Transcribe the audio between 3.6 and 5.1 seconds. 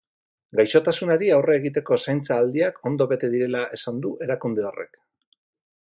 esan du erakunde horrek.